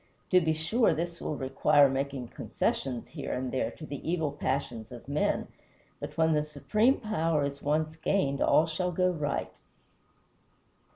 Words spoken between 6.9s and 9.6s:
power is once gained all shall go right.